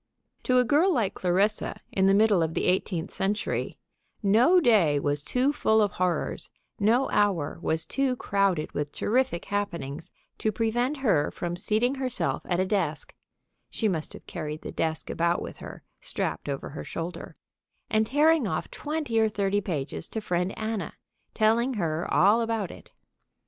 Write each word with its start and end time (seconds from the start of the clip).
To 0.45 0.57
a 0.57 0.63
girl 0.63 0.91
like 0.91 1.13
Clarissa, 1.13 1.79
in 1.91 2.07
the 2.07 2.15
middle 2.15 2.41
of 2.41 2.55
the 2.55 2.65
eighteenth 2.65 3.11
century, 3.13 3.77
no 4.23 4.59
day 4.59 4.99
was 4.99 5.21
too 5.21 5.53
full 5.53 5.79
of 5.79 5.91
horrors, 5.91 6.49
no 6.79 7.07
hour 7.11 7.59
was 7.61 7.85
too 7.85 8.15
crowded 8.15 8.71
with 8.71 8.91
terrific 8.91 9.45
happenings 9.45 10.09
to 10.39 10.51
prevent 10.51 10.97
her 11.05 11.29
from 11.29 11.55
seating 11.55 11.93
herself 11.93 12.41
at 12.45 12.59
a 12.59 12.65
desk 12.65 13.13
(she 13.69 13.87
must 13.87 14.13
have 14.13 14.25
carried 14.25 14.63
the 14.63 14.71
desk 14.71 15.11
about 15.11 15.39
with 15.39 15.57
her, 15.57 15.83
strapped 15.99 16.49
over 16.49 16.69
her 16.69 16.83
shoulder) 16.83 17.35
and 17.87 18.07
tearing 18.07 18.47
off 18.47 18.71
twenty 18.71 19.19
or 19.19 19.29
thirty 19.29 19.61
pages 19.61 20.09
to 20.09 20.19
Friend 20.19 20.51
Anna, 20.57 20.95
telling 21.35 21.75
her 21.75 22.11
all 22.11 22.41
about 22.41 22.71
it. 22.71 22.91